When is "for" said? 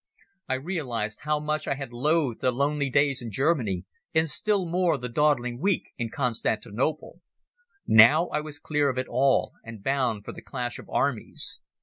10.25-10.31